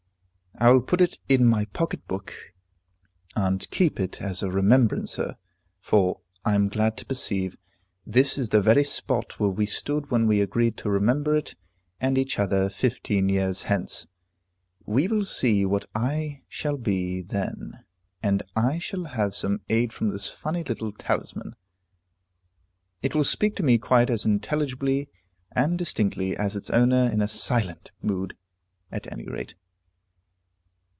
[0.59, 2.35] "I will put it in my pocket book,
[3.35, 5.37] and keep it as a remembrancer,
[5.79, 7.55] for I am glad to perceive
[8.05, 11.55] this is the very spot where we stood when we agreed to remember it
[11.99, 14.05] and each other fifteen years hence.
[14.85, 17.83] We will see what I shall be then,
[18.21, 21.55] and I shall have some aid from this funny little talisman;
[23.01, 25.09] it will speak to me quite as intelligibly
[25.53, 28.37] and distinctly as its owner in a silent mood,
[28.91, 29.55] at any rate."